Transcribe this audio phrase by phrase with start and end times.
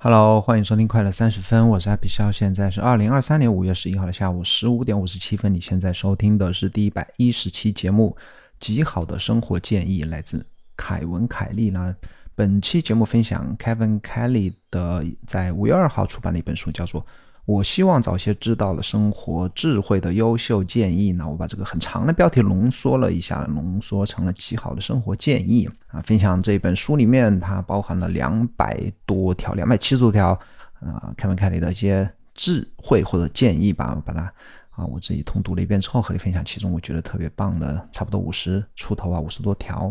[0.00, 5.52] Hello，欢迎收听快乐三十分，我是 Happy 肖，现在是二零二三年五月十一号的下午十五点五十七分。
[5.52, 8.16] 你现在收听的是第一百一十期节目，
[8.60, 11.96] 极好的生活建议来自凯文凯利呢。
[12.36, 17.04] 本期节目分享 Kevin Kelly 的在五月二号出版的一本书，叫做。
[17.48, 21.26] 我希望早些知道了生活智慧的优秀建议呢。
[21.26, 25.98] 我把这个很长的标题浓缩了一下，浓缩成了极好的生活建议啊。
[26.02, 30.38] 分享这本书里面，它包含了两百多条、两百七十多条
[30.78, 33.98] 啊，凯文凯里的一些智慧或者建议吧。
[34.04, 34.30] 把它
[34.72, 39.90] 啊，我自己通读了一遍之后和你分享，其中我觉得特别棒的，差不多五十出头啊，五十多条。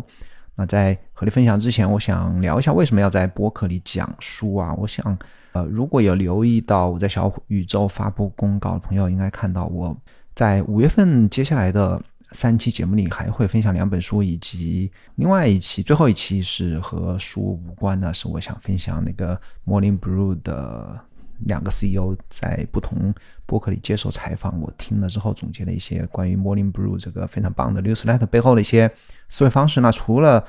[0.54, 4.72] 那在和你分享之前，我想聊一下为什么要在播客里讲书啊？
[4.74, 5.18] 我想。
[5.52, 9.96] 呃，如果有留意到我在小宇宙发布公告的朋友，应该看到我
[10.34, 12.00] 在五月份接下来的
[12.32, 21.00] 三期节目里还会分享两本书，以及另外一期最后一期是和书无关的，是我想分享那个 Morning Brew 的
[21.46, 23.14] 两个 CEO 在不同
[23.46, 28.90] 播客里接受采访，我听了之后总结了一些关于 Morning Brew 这个非常棒的 newsletter 背后的一些
[29.28, 29.80] 思维方式。
[29.80, 30.44] 那除了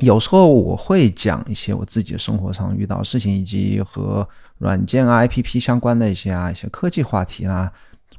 [0.00, 4.28] 有时候我会讲一些我自己生活上遇到事情，以及和
[4.58, 7.72] 软件啊、APP 相关的一些啊一些科技话题啦。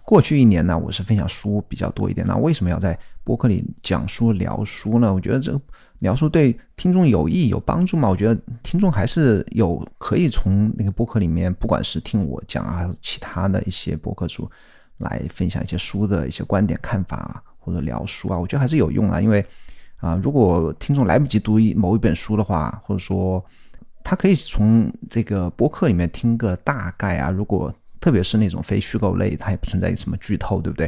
[0.03, 2.25] 过去一年呢，我是分享书比较多一点。
[2.25, 5.13] 那为什么要在博客里讲书聊书呢？
[5.13, 5.59] 我觉得这个
[5.99, 8.07] 聊书对听众有益有帮助嘛？
[8.07, 14.49] 我觉得听众还是有可以从那个博客里面，不管是听我讲啊，还是其他的一些博客主
[14.99, 19.45] 来分享一些书的一些观点看法啊或者聊书啊，我觉得还是有用啊，因为。
[20.05, 23.43] 啊，如果听众来不及读一某一本书的话，或者说
[24.03, 27.31] 他可以从这个播客里面听个大概啊。
[27.31, 30.87] 如果特别是那种非虚构类，它也不存在什么剧透，对不对？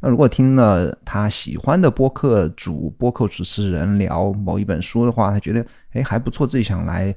[0.00, 7.14] 那如果听了他喜欢的播客主、播客主持人聊某一本书的话，他觉得哎还不错，自己想来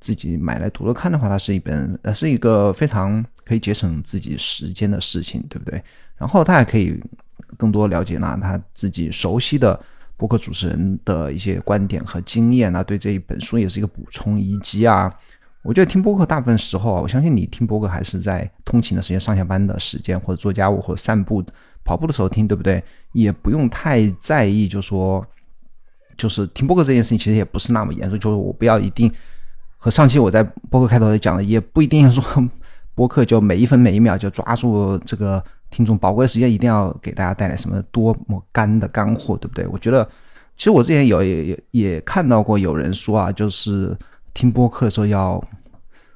[0.00, 5.82] 自己买来读了看的话，它是一本呃是一个非常可以节省自己时间的事情，对不对？
[6.18, 7.02] 然后他还可以
[7.56, 9.80] 更多了解呢他自己熟悉的。
[10.20, 14.38] 播客主持人的一些观点和经验啊，对这一本书也是一个补充。
[14.38, 15.10] 以及啊，
[15.62, 21.42] 我觉得听播客大部分时候啊，我相信你听播客还是在通勤的时间、上下班的时间，或者做家务或者散步、
[21.84, 22.84] 跑步的时候听，对不对？
[23.12, 25.26] 也不用太在意，就说
[26.18, 28.18] 就是听播客这件事情，其实也不是那么严肃。
[28.18, 29.10] 就是我不要一定
[29.78, 32.22] 和上期我在播客开头也讲的，也不一定说
[33.00, 35.42] 播客就每一分每一秒就抓住这个。
[35.70, 39.64] 听众宝贵的时间一定要给大家带来什么多么干的干货，对不对？
[39.68, 40.04] 我觉得，
[40.56, 43.96] 其实我之前有也也也看到过有人说啊，就是
[44.34, 45.40] 听播客的时候要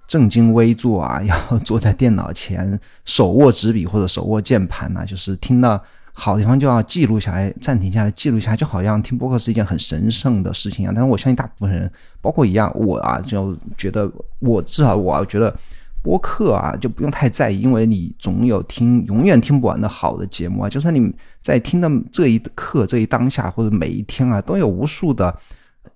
[0.08, 5.80] 正襟危坐啊，要坐在电脑前手握纸笔或者手握键盘呐，就是听到
[6.12, 10.92] 好地方就要记录下来，暂停下来记录下来，就好像听播客是一件很神圣的事情一样。
[10.92, 11.88] 但是我相信大部分人，
[12.20, 15.56] 包括一样我啊，就觉得我至少我觉得。
[16.04, 20.68] 播客啊，就不用太在意，因为你总有听永远听不完的好的节目啊。
[20.68, 21.10] 就算你
[21.40, 25.34] 在听的这一刻、这一当下或者每一天啊，都有无数的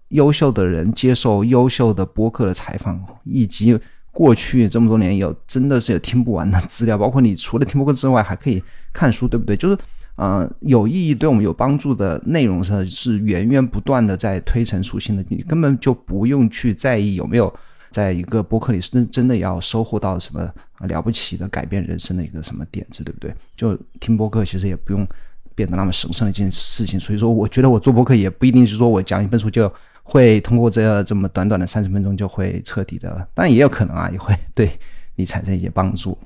[0.09, 3.79] 优秀的人接受优秀的播客的采访，以及
[4.11, 6.97] 过去这么多年有真的是有听不完的资料。
[6.97, 8.63] 包括你除了听播客之外，还可以
[8.95, 9.55] 看书，对不对？
[9.55, 9.77] 就是
[10.17, 17.55] 嗯，有意义、对我们有帮助的内容是是源源不断的在推陈出新的，你根本就不用去在意有没有。
[17.91, 20.50] 在一个播客里，是真的要收获到什么
[20.81, 23.34] 了不起的改变人生的一个什么点子，对不对？
[23.56, 25.06] 就听播客，其实也不用
[25.54, 27.00] 变得那么神圣的一件事情。
[27.00, 29.72] 所以说，我觉得我做播客也不一定是说我讲一本书就
[30.03, 34.78] 会通过这这么短短的三十分钟就会彻底的，当然也有可能啊，也会对
[35.16, 36.16] 你产生一些帮助。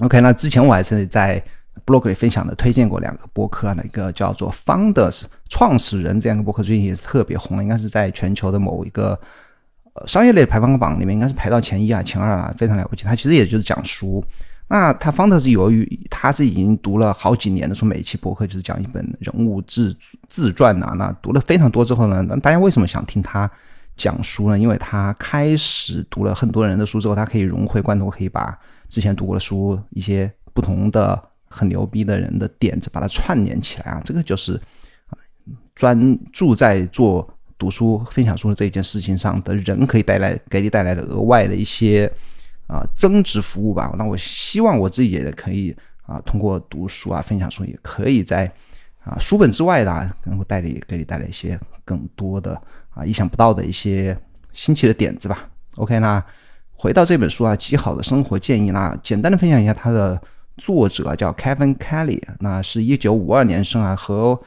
[0.00, 1.42] OK，那之前我还是在
[1.86, 9.18] blog 里分享的，推荐过两个播客啊，一个叫做 Founders 创始人这样一个播客，最近也是特别红，应该是在全球的某一个。
[9.94, 13.04] 呃，商业类排行榜里面应该是排到前一啊、前二啊，非常了不起。
[13.04, 14.24] 他其实也就是讲书。
[14.68, 19.92] 那他方的是由于他是已经读了好几年的书，每一期博客就是讲一本人物自
[20.28, 20.94] 自传呐。
[20.96, 23.50] 那读了非常多之后呢，那大家为什么想听他
[23.96, 24.56] 讲书呢？
[24.56, 28.56] 因为他开始读了很多人的书之后，他可以融会贯通，可以把
[28.88, 34.00] 之前读过的书一些不同的很牛逼的人的点子把它串联起来啊。
[34.04, 34.60] 这个就是
[35.74, 37.28] 专注在做。
[37.60, 42.10] 读书、分享书的这一件事情上的人，可以带来给你带来的额外的一些
[42.66, 43.94] 啊增值服务吧。
[43.98, 45.76] 那我希望我自己也可以
[46.06, 48.50] 啊，通过读书啊、分享书，也可以在
[49.04, 52.58] 啊书本之外的，能够带你给你带来一些更多的
[52.94, 54.16] 啊意想不到的一些
[54.54, 55.46] 新奇的点子吧。
[55.76, 56.24] OK，那
[56.72, 60.18] 回到这本书啊，极好的生活建议，那简单的分享一下它的
[60.56, 64.40] 作者叫 Kevin Kelly，那是一九五二年生啊，和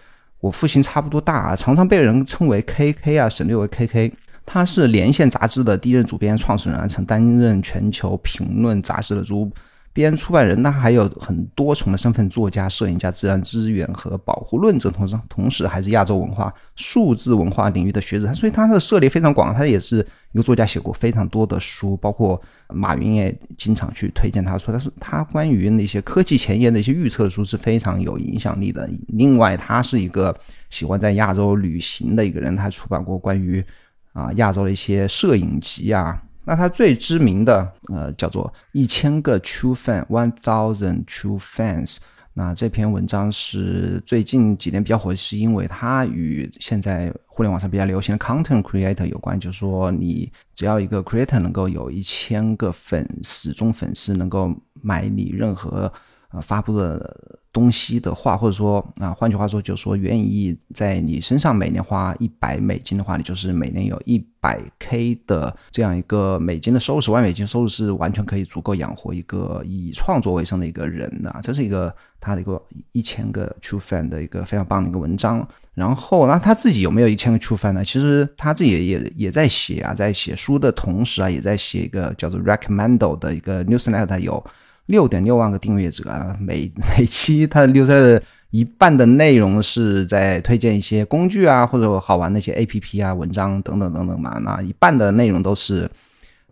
[0.43, 4.11] 我父亲差不多大啊，常常被人称为 KK 啊，省略为 KK。
[4.45, 9.49] 他是连线杂志的第一任主编、创始人，曾担任全球评论杂志的主。
[9.93, 18.33] 编出版人，那还有很多重的身份：作家、摄影家、自然资源和保护论者，同时同时还是亚洲文化、数字文化领域的学者。
[18.33, 28.89] 所以他的涉猎非常广，他也是一个作家，写过非常多的书，包括马云也经常去推荐他说，他是他关于那些科技前沿的一些预测的书是非常有影响力的。
[29.09, 30.35] 另外，他是一个
[30.69, 33.63] 喜欢在亚洲旅行的一个人，他出版过关于
[34.11, 36.21] 啊亚洲的一些摄影集啊。
[36.45, 41.97] 那他最知名的，呃，叫做《一千个 True Fan》（One Thousand True Fans）。
[42.33, 49.39] 那这篇文章是最近几年比较火，是因为它与现在互联网上比较流行的 Content Creator 有关。
[49.39, 55.91] 就是说，你只要一个 Creator 能够有一千个粉丝忠粉丝，能够买你任何
[56.31, 57.39] 呃发布的。
[57.53, 71.33] 东西的话，或者说啊，换句话说，就是说，愿意在你身上每年花一百美金的话，你就是每年有一百 K 的这样一个美金的收入，十万美金收入是完全可以足够养活一个以创作为生的一个人的。
[71.43, 72.59] 这是一个他的一个
[72.91, 75.47] 一千个 True Fan 的一个非常棒的一个文章。
[75.75, 77.85] 然后，那他自己有没有一千个 True Fan 呢？
[77.85, 84.43] 其实他自己也也在写啊，在写书的同时啊，也在写一个叫做 Recommendo 的一个 Newsletter 有。
[84.87, 94.37] 六点六万个订阅者啊，每 每期他留下的一半的内容是在推荐一些工具啊，或者好玩的一些 A P P 啊、文章等等等等嘛。
[94.43, 95.89] 那一半的内容都是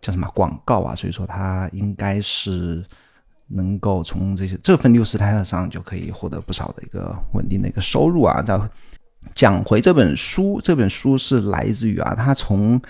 [0.00, 2.82] 叫什么广告啊，所以说他应该是
[3.48, 8.40] 能够从这些这份六十台上就可以获得不少的一个稳定的一个收入啊。
[8.40, 8.58] 再
[9.34, 12.80] 讲回这本书，这本书是来自于啊，他从。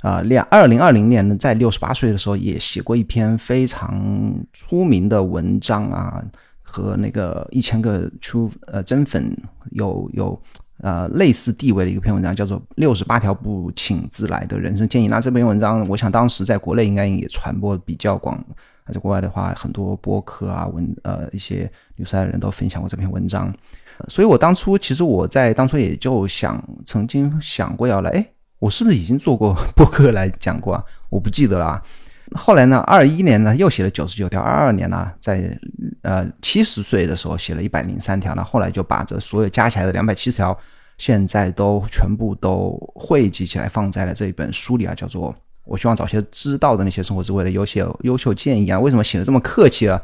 [0.00, 6.24] 啊，两二零二零年呢，在六十八岁的时候，也写过一篇非常出名的文章啊，
[6.62, 9.36] 和那个一千个出呃真粉
[9.72, 10.40] 有有
[10.78, 15.06] 呃类似地位的一篇文章，叫做《六十八条不请自来的人生建议》。
[15.10, 18.42] 那这篇文章，我想当时在国内应该也传播比较广，
[18.90, 23.54] 在国外的话，很多播客啊文呃一些纽赛的人都分享过这篇文章。
[24.08, 28.26] 所以我当初其实我在当初也就想，曾经想过要来，哎。
[28.60, 30.84] 我是不是已经做过播客来讲过啊？
[31.10, 31.82] 我不记得了啊。
[32.32, 35.58] 后来呢，二一年呢又写了九十九条，二二年呢在
[36.02, 38.34] 呃七十岁的时候写了一百零三条。
[38.36, 40.56] 那后来就把这所有加起来的两百七十条，
[40.96, 45.32] 现在都全部都汇集起来放在了这一本书里啊，叫做
[45.64, 48.78] 《我希望早些知道的那些生活智慧的优秀优秀建议》啊。
[48.78, 50.00] 为什么写的这么客气啊？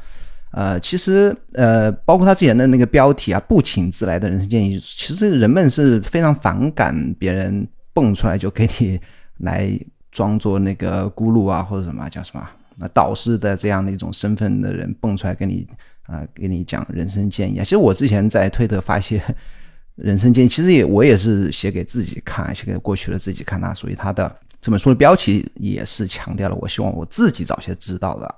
[0.51, 7.69] 呃，其实呃，包括他之前的那个标题啊，“不请自来的人生建议”，其实人们是非常反感别人。
[7.97, 9.01] 蹦出来就给你
[9.39, 9.67] 来
[10.13, 12.41] 装作那个咕噜啊，或者什么叫什么
[12.79, 15.67] 啊导师的这样的一种身份的人蹦出来跟你
[16.03, 17.65] 啊给你讲人生建议啊。
[17.65, 19.23] 其实我之前在推特发一些
[19.95, 23.73] 人生建议，其实也我也是写给自己看，写给过去的自己看啊。
[23.73, 28.35] 所以他的这本书的标题也是强调了，我希望我自己早些知道的。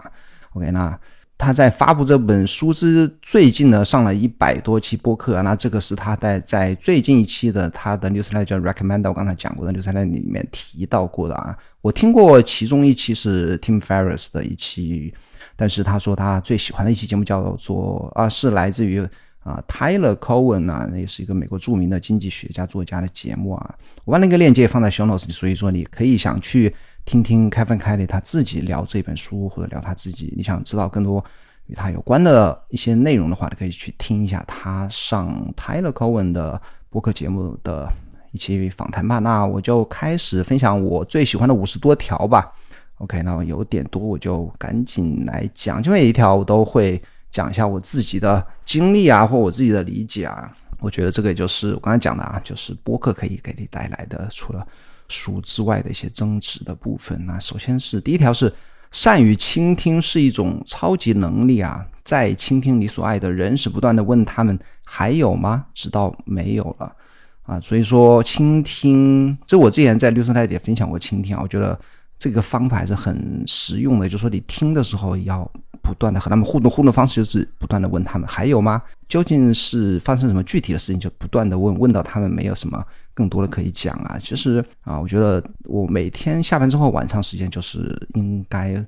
[0.53, 0.97] OK，那。
[1.39, 5.43] 他在发布这本书之最近呢，上了一百多期播客啊。
[5.43, 11.57] 那这个是他在在最近一期的他的 newsletter recommend，我刚才讲过的 newsletter 里面提到过的啊。
[11.81, 15.15] 我听过其中一期是 Tim Ferriss 的一期，
[15.55, 19.01] 但是他说他最喜欢的一期节目叫做啊，是来自于
[19.45, 23.75] 啊 Tyler Cowen 啊，那也是一个美国著名的经济学家作家的节目啊。
[24.05, 26.75] 我把那个链接放在 show notes 里，所以说你可以想去。
[27.09, 31.25] 听听开芬凯利他自己聊这本书，或者聊他自己，你想知道更多
[31.69, 36.61] 与他有关的一些内容的话，你可以去听一下他上 Tyler Cowen 的
[36.91, 37.91] 播客节目的
[38.33, 39.21] 一期访谈吧。
[39.21, 42.53] 那我就开始分享我最喜欢的五十多条吧。
[42.99, 50.55] OK，那有点多，我就赶紧来讲，就每一条我都会讲一下我自己的经历啊，或我自己的理解啊。
[50.79, 54.67] 我觉得这个也就是我刚才讲的啊，就是播客可以给你带来的，除了。
[55.09, 58.53] 书之外的一些增值的部分，那首先是第一条是
[58.91, 65.67] 善于倾听是一种超级能力啊，在倾听你所爱的人时，不断的问他们还有吗？
[65.75, 66.95] 直到没有了
[67.43, 71.79] 啊，所以说倾听，这我之前在绿色台也分享过倾听啊，我觉得
[72.19, 75.51] 这个方法还是很实用的，就是说你听的时候要。
[75.81, 78.83] 不断的和他们互动，互动方式就是不断的问他们还有吗？
[79.09, 81.01] 究竟是发生什么具体的事情？
[81.01, 82.85] 就不断的问，问到他们没有什么
[83.15, 84.19] 更多的可以讲啊。
[84.23, 88.85] 其实啊，我觉得我每天下班之后晚上时间就是应该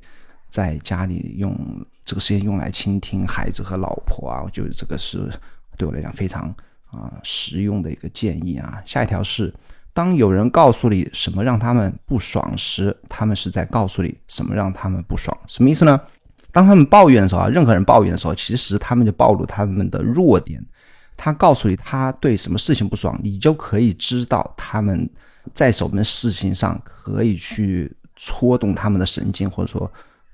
[0.50, 1.56] 在家里用
[2.04, 4.42] 这个时间用来倾听孩子和老婆啊。
[4.44, 5.30] 我觉得这个是
[5.78, 6.54] 对我来讲非常
[6.90, 8.82] 啊实用的一个建议啊。
[8.84, 9.50] 下一条是，
[9.92, 15.36] 当有人告诉你什么让他们不爽时，他们是在告诉你什么让他们不爽？
[15.46, 16.00] 什么意思呢？
[16.52, 20.64] 当他们抱怨的时候啊，任何人抱怨的时候，其实他们就暴露他们的弱点。
[21.16, 25.08] 他告诉你他对什么事情不爽，你就可以知道他们
[25.52, 29.90] 在什么事情上可以去戳动他们的神经，或者说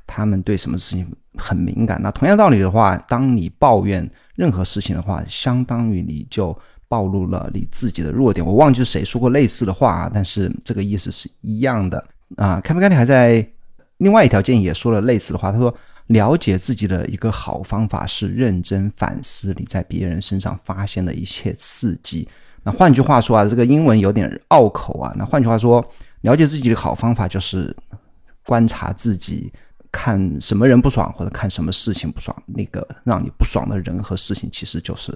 [0.07, 2.01] 他们对什么事情很敏感。
[2.01, 6.57] 那同样道理的话，当你抱怨任何事情的话，相当于你就
[6.89, 8.45] 暴露了你自己的弱点。
[8.45, 12.05] 我忘记是谁说过类似的话啊，但是这个意思是一样的
[12.37, 12.61] 啊。
[12.61, 13.47] 开不开你还在
[13.99, 15.75] 另外一条建议也说了类似的话，他说。
[16.11, 22.29] 了解自己的一个好方法是认真反思你在别人身上发现的一切刺激。
[22.63, 25.13] 那换句话说啊，这个英文有点拗口啊。
[25.17, 25.85] 那换句话说，
[26.21, 27.77] 了解自己的好方法就是
[28.45, 29.53] 观察自己，
[29.91, 35.13] 看什么人不爽或者看什么事情不爽，那个让你不爽的人和事情，其实就是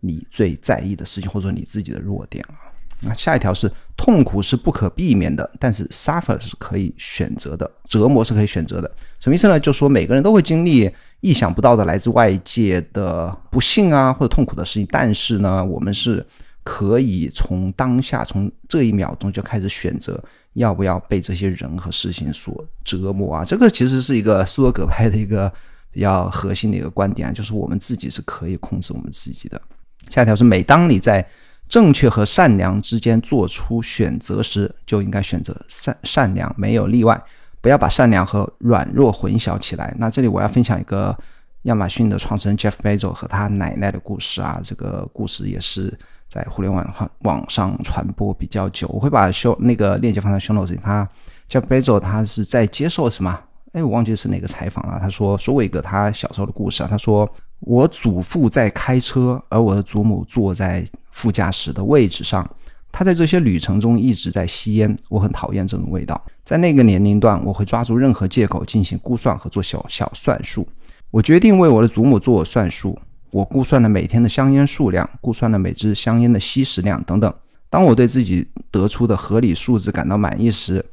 [0.00, 2.54] 你最在意的事情，或者说你自己的弱点啊。
[3.00, 8.90] 那下一条是痛苦是不可避免的，但是 suffer 是可以选择的，折磨是可以选择的。
[9.20, 9.60] 什么意思呢？
[9.60, 10.90] 就是说每个人都会经历
[11.20, 16.26] 意想不到的来自外界的不幸啊，或者痛苦的事情，但是呢，我们是
[16.64, 20.20] 可以从当下，从这一秒钟就开始选择
[20.54, 23.44] 要不要被这些人和事情所折磨啊。
[23.44, 25.52] 这个其实是一个斯多葛派的一个
[25.92, 29.62] 比较核心的一个观点，就是我们自己是可以控制我们自己的。
[30.10, 31.26] 下一条是每当你在
[31.68, 37.20] 正确和善良之间做出选择时，就应该选择善善良，没有例外。
[37.60, 39.92] 不要把善良和软弱混淆起来。
[39.98, 41.14] 那这里我要分享一个
[41.62, 44.60] 亚马逊的创始人 Jeff Bezos 和他奶奶的故事啊。
[44.62, 45.92] 这个故事也是
[46.28, 48.86] 在互联网上网上传播比较久。
[48.88, 50.78] 我会把修那个链接放在 show notes 里。
[50.80, 51.06] 他
[51.50, 53.38] Jeff Bezos 他是在接受什么？
[53.72, 54.98] 哎，我忘记是哪个采访了。
[55.00, 56.88] 他说说过一个他小时候的故事啊。
[56.88, 57.28] 他说
[57.60, 60.84] 我祖父在开车，而我的祖母坐在。
[61.10, 62.48] 副驾驶的位置上，
[62.92, 64.96] 他在这些旅程中一直在吸烟。
[65.08, 66.24] 我很讨厌这种味道。
[66.44, 70.64] 在那个年龄段，我会抓住任何借口进行估算和做小小算术。
[71.10, 72.96] 我决定为我的祖母做算术。
[73.32, 77.34] 我估算了每天的香烟数量，估算了每支香烟的吸食量等等。
[77.68, 80.84] 当我对自己得出的合理数字感到满意时，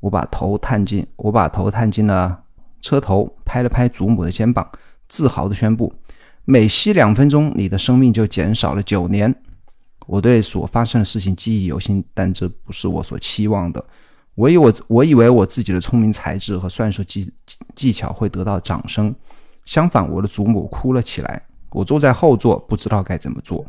[0.00, 2.40] 我把头探进，我把头探进了
[2.80, 4.66] 车头，拍了拍祖母的肩膀，
[5.08, 5.92] 自豪地宣布：
[6.46, 9.34] 每吸两分钟，你的生命就减少了九年。
[10.06, 13.82] 我对所发生的事情记忆犹新，但这不是我所期望的。
[14.34, 17.32] 我以我我以为我自己的聪明才智和算术技
[17.74, 19.14] 技巧会得到掌声，
[19.64, 21.42] 相反，我的祖母哭了起来。
[21.70, 23.64] 我坐在后座，不知道该怎么做。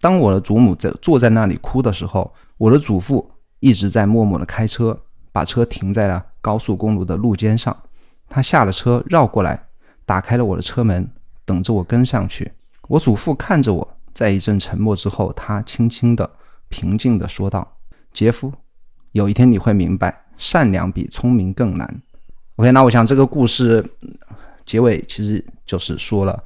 [0.00, 4.98] 当我的祖母在坐在那里哭的时候，我的祖父一直在默默地开车，
[5.32, 7.74] 把车停在了高速公路的路肩上。
[8.28, 9.60] 他下了车，绕过来，
[10.04, 11.10] 打开了我的车门，
[11.50, 12.52] 等着我跟上去。
[12.86, 13.96] 我祖父看着我。
[14.12, 16.28] 在一阵沉默之后，他轻轻的、
[16.68, 17.66] 平静的说道
[18.12, 18.52] ：“杰夫，
[19.12, 22.02] 有一天你会明白，善良比聪明更难。”
[22.56, 23.82] OK，那我想这个故事
[24.66, 26.42] 结尾其实就是说了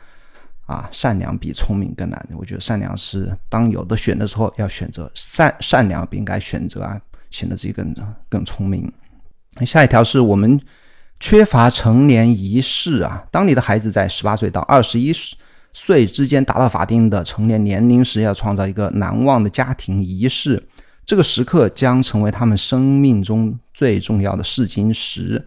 [0.67, 2.29] 啊，善良比聪明更难。
[2.39, 7.93] 我觉得善良是当有的选的时候要选择善善良，不应该选择啊，显得自己更
[8.29, 8.93] 更聪明。
[9.67, 10.61] 下一条是我们
[11.19, 13.25] 缺乏成年仪式啊。
[13.31, 15.37] 当你的孩子在十八岁到二十一岁。
[15.77, 20.63] 岁之间达到法定的成年年龄时，要创造一个难忘的家庭仪式。
[21.05, 25.45] 这个时刻将成为他们生命中最重要的试金石。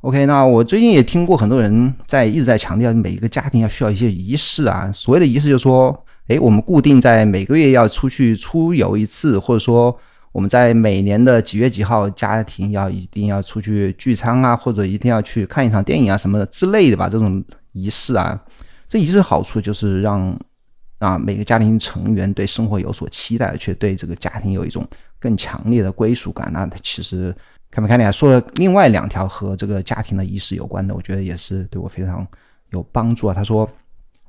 [0.00, 4.90] OK，那我最近也听过很多人在一直在强调，每一个家庭要需要一些仪式啊。
[4.90, 5.94] 所谓的仪式，就是说，
[6.28, 9.94] 诶，我们固定在每个月要出去出游一次，或者说
[10.36, 17.08] 我们在每年的几月几号，家庭要一定要出去聚餐啊，或者一定要去看一场电影啊什么的之类的吧。
[17.08, 18.38] 这种仪式啊。
[18.86, 20.38] 这仪式好处就是让
[20.98, 24.86] 啊每个家庭成员对生活有所期待，却对这个家庭有一种
[25.18, 26.52] 更强烈的归属感。
[26.52, 27.34] 那其实
[27.70, 32.26] 看没看你说了另外两条和这个家庭的仪式有关的，我觉得也是对我非常
[32.72, 33.32] 有帮助啊。
[33.32, 33.66] 他说，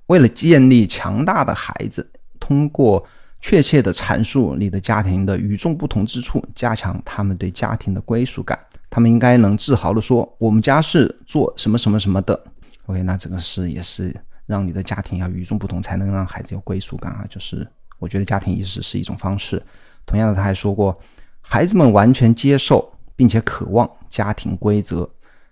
[0.06, 2.10] 为了建立强大的孩子，
[2.40, 3.06] 通过
[3.42, 12.42] 确切的阐述你的家庭的与众不同之处，加强他们对家庭的归属感，他们应该能自豪地说：“我们家是做什么什么什么的。
[12.86, 14.16] ”OK，那这个是也是。
[14.48, 17.26] 让你的家庭要与众不同，才能让孩子有归属感啊！
[17.30, 17.68] 就是
[18.00, 19.62] 我觉得家庭仪式是一种方式。
[20.06, 20.98] 同样的，他还说过，
[21.42, 25.06] 孩子们完全接受并且渴望家庭规则。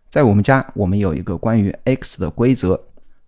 [0.10, 2.82] 在我们家，我们有一个关于 X 的规则，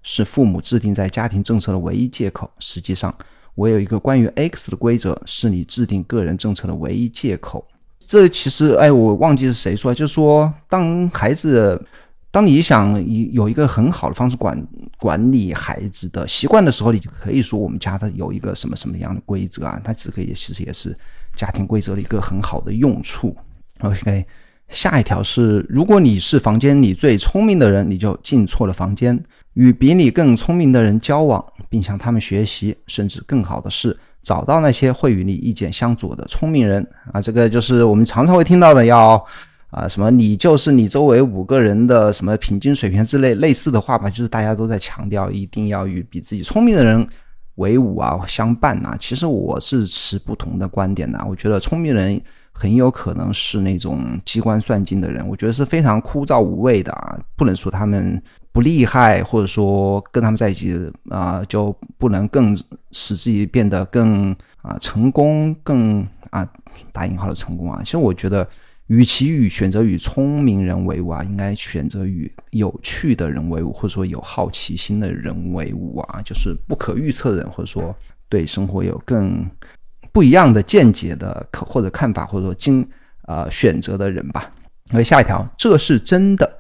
[0.04, 2.50] 是父母制定在家庭政策的唯一借口。
[2.60, 3.14] 实际上，
[3.58, 7.66] 我有一个关于 X 的规则，是你制定个人政策的唯一借口。
[8.06, 11.84] 这其实，哎，我忘记是谁说，就是说，当孩子。
[12.30, 12.94] 当你想
[13.32, 14.68] 有一个很好的方式管
[15.00, 19.82] 管理孩子的习惯的时候，你就可以说我们家的有一个什么什么样的规则啊？
[19.84, 20.96] 它这个也其实也是
[21.36, 23.36] 家庭规则的一个很好的用处。
[23.80, 24.24] OK，
[24.68, 29.18] 下一条是：如果你是房间里最聪明的人，你就进错了房间。
[29.54, 39.24] 与比你更聪明的人交往，并向他们学习，甚至更好的是，找到那些会与你意见相左的聪明人啊，这个就是我们常常会听到的，要
[39.70, 47.08] 啊什么你就是你周围五个人的什么平均水平之类类似的话吧，就是大家都在强调一定要与比自己聪明的人
[47.56, 48.98] 为伍啊相伴啊。
[49.00, 52.22] 其实我是持不同的观点的，我觉得聪明人。
[52.60, 57.16] 很有可能是那种机关算尽的人，我觉得是非常枯燥无味的啊！
[57.36, 58.20] 不能说他们
[58.58, 60.76] 不厉害，或者说跟他们在一起
[61.12, 62.58] 啊就不能更
[62.90, 66.44] 使自己变得更啊成功，更啊
[66.92, 67.84] 打引号的成功啊！
[67.86, 68.50] 其实我觉得，
[68.88, 77.96] 与其与选择与聪明人为伍啊，应该选择与有趣的人为伍，或者说有好奇心的人为伍啊，就是不可预测的人，或者说
[78.28, 79.48] 对生活有更。
[80.12, 82.84] 不一样的见解的可或者看法或者说经
[83.28, 84.52] 呃选择的人吧。
[84.94, 86.57] OK，下一条，这是真的。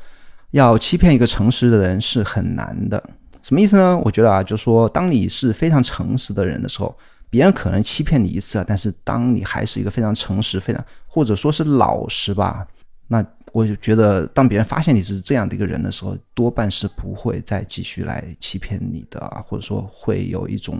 [0.51, 3.01] 要欺骗一个诚实的人是很难的。
[3.41, 3.97] 什么意思呢？
[4.03, 6.95] 我觉得啊，就是说当你是非常诚实的人的时候，
[7.29, 12.67] 别人可能欺骗你一次啊，但是当你还是一个非常诚实、非常或者说是老实吧，
[13.07, 20.79] 那我就觉得当别人发现你是这样的一个人的时候，多半是不会再继续来欺骗你的，啊或者说会有一种。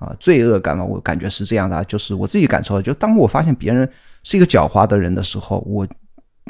[0.00, 3.90] 啊，罪恶感吧，我感觉是这样的，啊就是我自己感受，就当我发现别人
[4.22, 5.84] 是一个狡猾的人的时候，我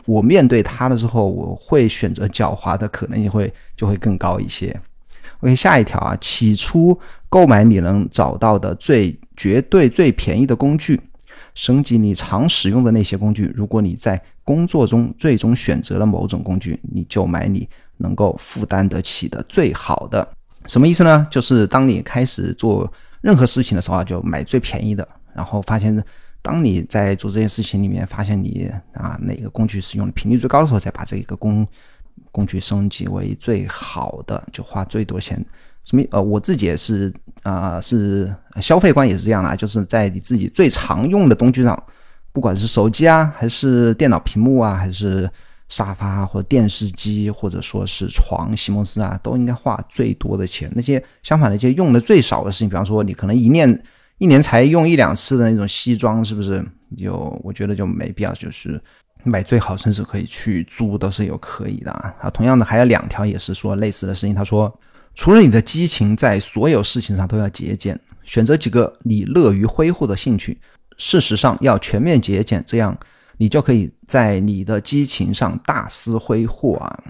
[0.06, 4.74] 我面对他的时候，我会选择狡猾的可能性会就会更高一些。
[5.40, 11.00] OK，下一条啊，起初购买你能找到的最绝对最便宜的工具，
[11.54, 13.52] 升级你常使用的那些工具。
[13.54, 20.26] 如果你在工作中最终选择了某种工具，你就买你能够负担得起的最好的。
[20.66, 21.26] 什么意思呢？
[21.30, 22.90] 就是当你开始做。
[23.20, 25.06] 任何事情的时候啊，就买最便宜的。
[25.34, 25.92] 然后发现，
[26.42, 31.66] 当你在做这件事情里面发现你啊哪个工具使用的频率最高的时候，再把这个工
[32.30, 35.44] 工具升级为最好的，就花最多钱。
[35.84, 36.02] 什么？
[36.10, 41.82] 呃，我自己也是啊，是消费观也是这样的，就是在你自己最常用的东西上，
[42.32, 45.30] 不管是手机啊，还是电脑屏幕啊，还是。
[45.70, 50.72] 沙发或者电视机，或者说是床、席梦思啊，都应该花最多的钱。
[50.74, 53.70] 那些相反的，一些用的最少的事情，比方说你可能一念
[54.18, 56.64] 一年才用一两次的那种西装，是不是？
[56.96, 58.80] 就我觉得就没必要，就是
[59.24, 62.14] 买最好，甚至可以去租都是有可以的啊。
[62.22, 64.34] 啊，同样的还有两条也是说类似的事情。
[64.34, 64.72] 他说，
[65.14, 70.58] 除了你的激情，在所有事情上都要节俭，选择几个你乐于挥霍的兴趣。
[70.96, 72.96] 事实上，要全面节俭，这样。
[73.40, 77.04] 你就可以在你的激情上大肆挥霍啊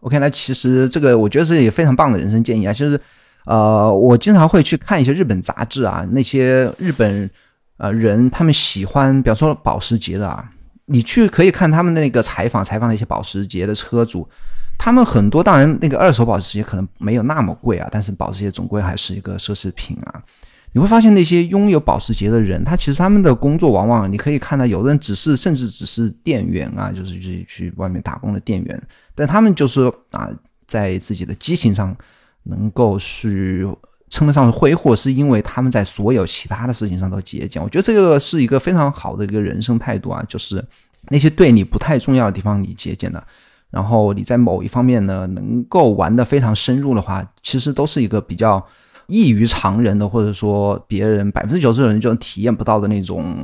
[0.00, 2.72] ！OK，那其实这个我觉得是一个非常棒的人生建议啊。
[2.74, 3.00] 其实，
[3.44, 7.28] 呃，我经常会去看一些日本杂志啊，那些日本
[7.78, 10.48] 呃人他们喜欢，比方说保时捷的啊，
[10.86, 14.28] 你去可以看他们那个采访，采访那些保时捷的车主，
[14.78, 20.22] 他们很多当然那个二手保时捷可能没有那么贵啊，但是保时捷总归还是一个奢侈品啊。
[20.74, 28.82] 你会发现那些拥有保时捷的人，他其实他们的工作往往你可以看到，有的人只是甚至只是店员啊，就是去去外面打工的店员，
[29.14, 30.30] 但他们就是啊，
[30.66, 31.94] 在自己的激情上
[32.44, 33.66] 能够去
[34.08, 37.62] 称得上是挥霍，是因为他们在所有其他的事情上都节俭。
[37.62, 40.64] 我觉得这个是一个非常好的一个人生态度啊，就是
[41.08, 43.22] 那些对你不太重要的地方你节俭的，
[43.70, 48.64] 然后你在某一方面呢能够玩得非常深入的话，其实都是一个比较。
[49.06, 53.36] 异于常人的，或者说别人百分之九十的人就能体验不到的那种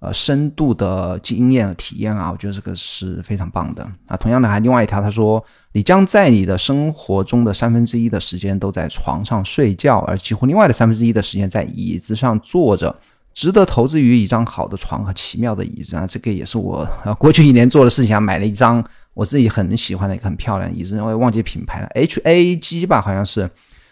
[0.00, 4.16] 呃深度的经验体验啊，我觉得这个是非常棒的啊。
[4.16, 12.94] 同样的，还另外一条，他说你将在你的生活中的三分之一的时间都在床上睡觉，而几乎另外的三分之一的时间在椅子上坐着，
[13.32, 16.06] 值得投资于一张好的床和奇妙的椅子啊。
[16.06, 23.48] 这个也是我啊过去一年做的事情啊，买了一张我自己很喜欢的一个很漂亮椅子，我也忘记品牌了，H A G 吧，好像是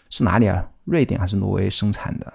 [0.09, 0.63] 是哪里啊？
[0.85, 2.33] 瑞典还是挪威生产的？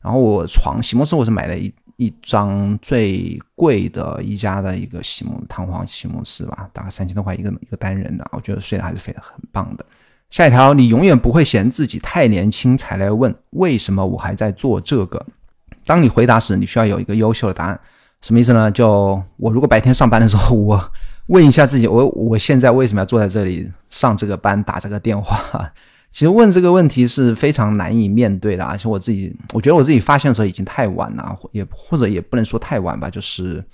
[0.00, 9.84] 然后我床席梦思，我是买了一一张最贵的一家的一个席梦弹簧席梦思吧，大概三千多块一个一个单人的，我觉得睡得还是非常很棒的。
[10.30, 15.26] 下一条，你永远不会嫌自己太年轻才来问为什么我还在做这个。
[15.84, 17.78] 当你回答时，你需要有一个优秀的答案。
[18.22, 18.70] 什么意思呢？
[18.70, 20.92] 就我如果白天上班的时候，我
[21.26, 25.70] 问一下自己，我我现在为什么要坐在这里上这个班打这个电话？
[26.12, 33.64] 其实问这个问题是非常难以面对的，而且我自己，我觉得我自己发现的时候已经太晚了，也或者也不能说太晚吧，就是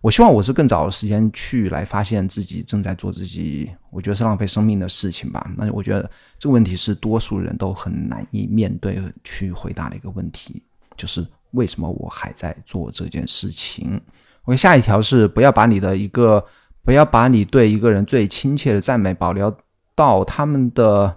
[0.00, 5.46] 我希望我是更早的时间去来发现自己正在做自己，我觉得是浪费生命的事情吧。
[5.58, 10.62] 那我觉得这个问题是多数人都很难以面对去回答的一个问题，
[10.96, 14.00] 就是为什么我还在做这件事情
[14.44, 16.42] ？OK，下一条是不要把你的一个，
[16.82, 19.54] 不要把你对一个人最亲切的赞美保留
[19.94, 21.14] 到他们的。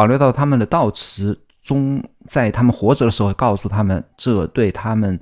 [0.00, 5.20] 保留到他们的悼词中，在他们活着的时候告诉他们，这对他们，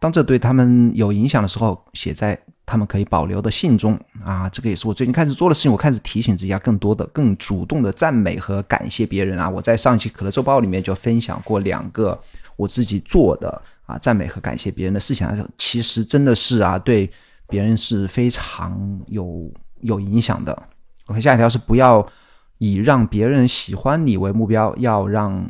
[0.00, 4.48] 当这对他们有影响的时候，写在他们可以保留的信中啊。
[4.48, 5.72] 这个也是我最近开始做的事情。
[5.72, 9.50] 我开始提醒自己要更多的、更主动的赞美和感谢别人啊。
[9.50, 12.16] 我在上期可乐周报里面就分享过两个
[12.54, 17.10] 我自己做的啊赞美和感谢别人的事情啊，其实真的是啊，对
[17.48, 20.56] 别人是非常有有影响的。
[21.06, 22.06] OK，下一条是不要。
[22.64, 25.46] 以让别人喜欢你为目标，要让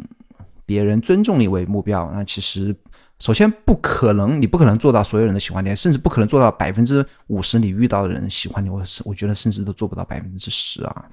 [0.67, 2.11] 别人尊重你为目标。
[2.13, 2.75] 那其实，
[3.21, 8.69] 首先不可能，你不可能做到所有人都喜欢你，甚至不可能做到百分之五十你遇到的人喜欢你。
[8.69, 11.05] 我是我觉得，甚至都做不到百分之十啊。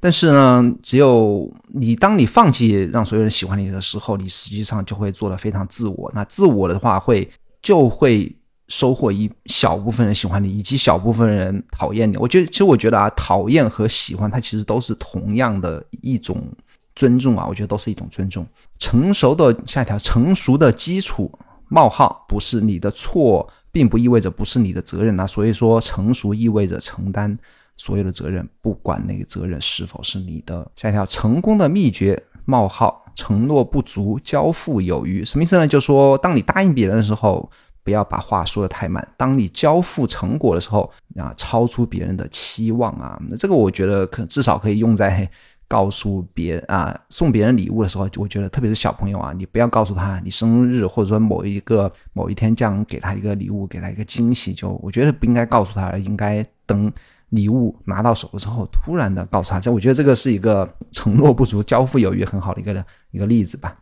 [0.00, 6.10] 但是呢，只有你当你放弃让所有人喜欢你的时候，你实际上就会做的非常自我。
[6.14, 8.34] 那自我的话，会就会。
[8.68, 12.16] 收获一小部分人喜欢你，以及小部分人讨厌你。
[12.18, 16.46] 我觉得，其实我觉得啊，讨厌和喜欢，它其实都是同样的一种
[16.94, 17.46] 尊重啊。
[17.48, 18.46] 我觉得都是一种尊重。
[18.78, 21.32] 成熟的下一条，成熟的基础
[21.68, 25.26] 冒号不是你的错，并不意味着不是你的责任啊。
[25.26, 27.38] 所以说，成熟意味着承担
[27.74, 30.70] 所有的责任，不管那个责任是否是你的。
[30.76, 35.24] 下一条，成功的秘诀冒号承诺不足，交付有余。
[35.24, 35.66] 什么意思呢？
[35.66, 37.50] 就说当你答应别人的时候。
[37.88, 39.08] 不要把话说的太慢。
[39.16, 45.26] 当你交付成果的时候啊，超出别人的期望啊，那这个我觉得可至少可以用在
[45.66, 48.06] 告诉别人啊，送别人礼物的时候。
[48.18, 54.52] 我觉得特别是小朋友啊，你不要告诉他你生日或者说某一个某一天将给他一个礼物，给他一个惊喜。
[54.52, 56.92] 就我觉得不应该告诉他，应该等
[57.30, 59.58] 礼物拿到手的时候，突然的告诉他。
[59.58, 63.74] 这我觉得这个是一个承诺不足，交付有余很好的一个一个例子吧。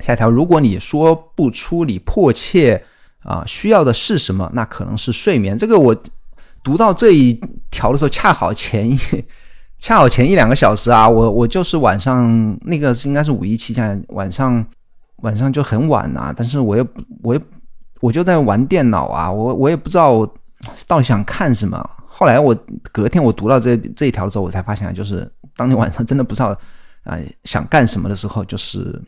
[0.00, 2.84] 下一条，如果你说不出你迫切。
[3.24, 4.48] 啊，需要的是什么？
[4.54, 5.56] 那可能是睡眠。
[5.56, 5.96] 这个我
[6.62, 7.38] 读到这一
[7.70, 8.98] 条的时候，恰好前一
[9.80, 14.64] 恰好前一两个小时啊，我我就是晚上那个是应该是五一期间晚上
[15.22, 16.86] 晚上就很晚啊，但是我也
[17.22, 17.40] 我也
[18.00, 20.26] 我就在玩电脑啊，我我也不知道
[20.86, 21.90] 到底想看什么。
[22.06, 22.54] 后来我
[22.92, 26.56] 隔天我读到这这一条的时候，我才发现，就是当天晚上真的不知道
[27.04, 29.02] 啊想干什么的时候，就是。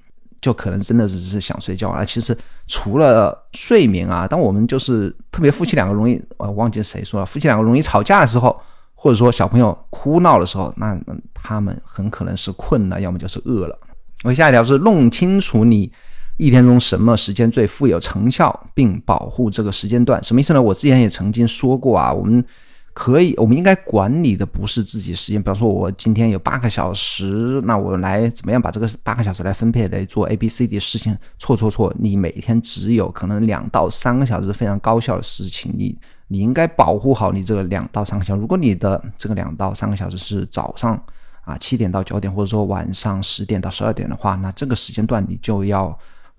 [0.47, 2.05] 就可能真的只是想睡觉啊！
[2.05, 2.37] 其实
[2.69, 8.57] 除了睡眠啊，当我们就是特别夫妻两个容易，我忘记谁说了，夫妻两个容易吵架的时候，
[8.95, 10.97] 或者说小朋友哭闹的时候，那
[11.35, 13.77] 他们很可能是困了，要么就是饿了。
[14.23, 15.91] 我下一条是弄清楚你
[16.37, 20.23] 一天中什么时间最富有成效，并保护这个时间段。
[20.23, 20.63] 什么意思呢？
[20.63, 22.45] 我之前也曾经说过啊，我们。
[22.99, 25.39] 可以，我们应该管理的不是自己时间。
[25.39, 31.15] 比方说，我今天有八个小时，那我来怎么样把这个八个小时来分配来做 A、B、C、D 事情？
[31.39, 31.93] 错错错！
[31.99, 35.95] 你每天只有可能两到三个小时非常高效的事情，你
[36.29, 38.41] 你应该保护好你这个两到三个小时。
[38.41, 40.99] 如果你的这个两到三个小时是早上
[41.45, 45.97] 啊七点到九点，或者说晚上十点到十二点的话，那这个时间段你就要。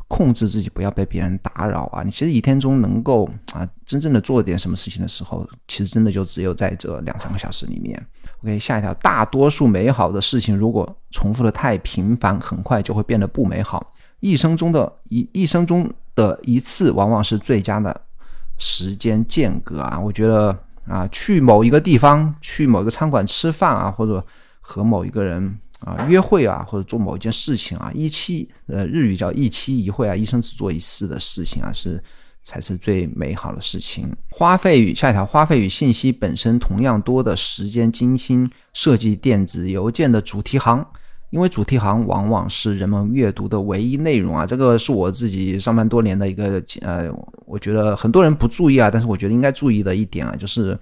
[0.08, 2.02] 控制自己不要被别人打扰啊！
[2.02, 8.02] 你其实一天中能够啊真正的做点什么事情的时候，其实真的就只有在这两三个小时里面。
[8.42, 13.94] OK，下一条，大多数美好的事情如果重复的太频繁，很快就会变得不美好。
[14.22, 18.02] 一生中的一一生中的一次，往往是最佳的
[18.58, 20.00] 时间间隔啊！
[20.00, 24.26] 我觉得啊，去某一个地方，去某一个餐馆吃饭啊，或者
[24.62, 25.58] 和某一个人。
[25.80, 32.04] 啊，约会啊，或者做某一件事情啊，一期呃，日语叫一期一会啊，一生只做一次的事情啊，是
[32.44, 34.12] 才是最美好的事情。
[34.32, 40.84] 花费与下一条，花费与信息本身同样多的时间，精心设计电子邮件的主题行，
[41.30, 44.48] 因为主题行往往是人们阅读的唯一内容啊。
[44.48, 47.08] 这个是我自己上班多年的一个呃，
[47.46, 50.76] 我觉得很多人不注意啊，但是我觉得应该注意的一点啊，就是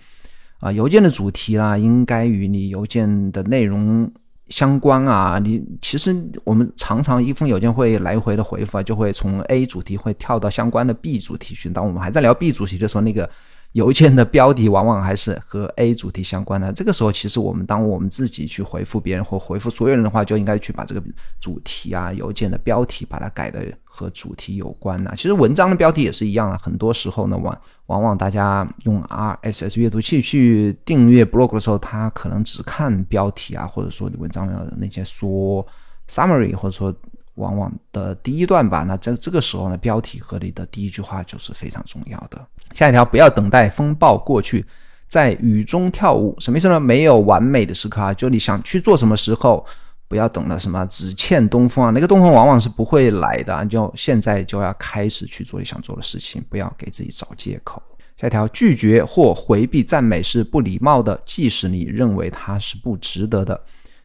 [0.59, 4.09] 啊，邮件的主题啦，应该与你邮件的内容。
[4.49, 11.69] 相关啊，你其实我们常常一封邮件会来回的回复啊，就会从 A 主题会跳到相关的 B 主题去。
[11.69, 13.29] 当我们还在聊 B 主题的时候，那个。
[13.75, 16.71] 邮件的标题往往还是和 A 主题相关的。
[16.71, 21.03] 这个时候，其实我们当我们自己去回复别人或回复所有人的话，就应该去把这个
[21.41, 25.11] 主题啊、邮件的标题把它改的和主题有关呐。
[25.13, 26.57] 其实文章的标题也是一样啊。
[26.63, 27.53] 很多时候呢，往
[27.87, 35.65] 往往大家用 RSS 阅读器去订阅 blog 的时候，他可能只看标题啊，或者说你文章的那些说
[36.09, 36.93] summary，或者说。
[37.35, 42.39] 往往的第一段吧，那在这个时候呢，标题和你的第一句话就是非常重要的。
[42.73, 44.65] 下一条，不要等待风暴过去，
[45.09, 46.79] 在雨中跳舞，什么意思呢？
[46.79, 49.65] 没有完美的时刻啊，就你想去做什么时候，
[50.07, 57.81] 不要等了什么只欠东风啊，那个东风往往是不会来的，你就现在就要开始去做你想做的事情，不要给自己找借口。
[58.17, 63.59] 下一条，拒绝或回避赞美是不礼貌的，即使你认为它是不值得的。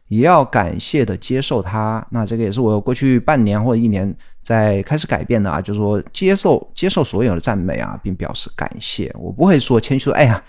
[0.09, 2.05] 也要感谢的接受它。
[2.11, 9.09] 那这个也是我过去半年或者一年在开始改变的啊，就是说接受接受所有的赞美啊，并表示感谢。
[9.17, 10.43] 我不会说谦虚说，哎呀，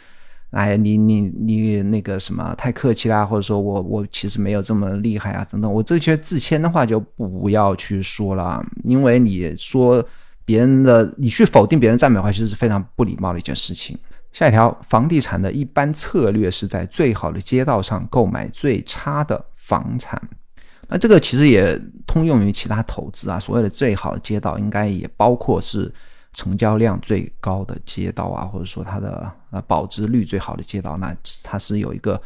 [0.52, 5.72] 哎，你你你那个什么太客气啦，或者说我我其实没有这么厉害啊，等等。
[5.72, 10.04] 我这些自谦的话就不要去说了，因为你说
[10.44, 13.98] 别人的，你去否定别人赞美的话，其实是非常不礼貌的一件事情。
[14.32, 20.20] 下一条，房地产的一般策略是在最好的街道上购买最差的房产。
[20.88, 23.40] 那这个其实也通用于其他投资啊。
[23.40, 25.90] 所谓的最好的街道，应该也包括是
[26.32, 30.96] 成交量最高的街道啊，或者说它的呃保值率最好的街道。
[30.96, 32.20] 那它是有一个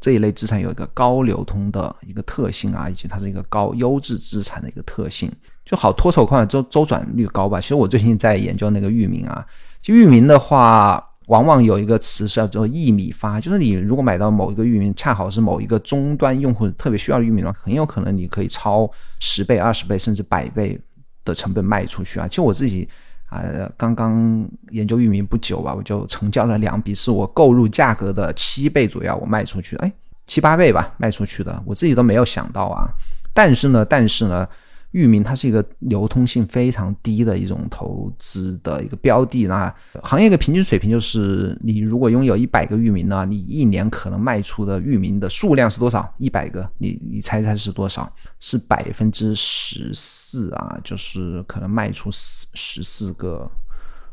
[0.00, 5.30] 这一类资产有一个高流通的一个特性啊，以及它是一个高优质资产的一个特性，
[5.64, 7.60] 就好脱手款周周转率高吧。
[7.60, 9.46] 其实我最近在研究那个域名啊，
[9.80, 11.08] 就域名的话。
[11.28, 20.78] 往往有一个词是叫做一米发，就是你如果买到某一个域名，恰好是某一个终端用户特别需要的域名的话，很有可能你可以超十倍、二十倍甚至百倍
[21.24, 22.26] 的成本卖出去啊！
[22.26, 22.86] 就我自己
[23.32, 29.92] 啊，刚刚研究域名不久吧，我就成交了两笔，是我购入价格的七倍左右，我卖出去，哎，
[30.26, 32.86] 七八倍吧卖出去的，我自己都没有想到啊！
[33.32, 34.48] 但是呢，但是呢。
[34.92, 46.14] 域名它是一个流通性非常低的一种投资的一个标的，那行业的平均水平就是，你如果拥有一百个域名呢，你一年可能卖出的域名的数量是多少？
[46.18, 48.12] 一百个，你你猜猜是多少？
[48.38, 53.50] 是百分之十四啊，就是可能卖出十十四个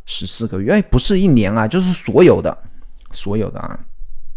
[0.05, 2.57] 十四个月，哎，不是一年啊，就是所有的
[3.11, 3.79] 所有的啊，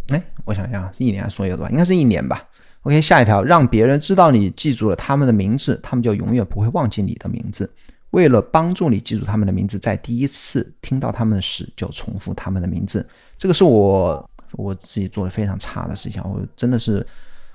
[0.09, 1.70] 哎，我想想，是一年所有的吧？
[1.70, 2.42] 应该是一年吧。
[2.83, 7.71] OK，下一条，让别人知道你记住了他们的名字，他们就永远不会忘记你的名字。
[8.11, 13.07] 为了帮助你记住他们的名字，在第一次听到他们时就重复他们的名字。
[13.38, 16.21] 这个是我我自己做的非常差的事情。
[16.25, 17.07] 我真的是，